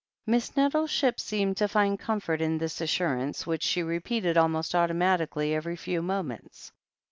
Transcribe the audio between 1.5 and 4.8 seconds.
to find comfort in this assur ance, which she repeated almost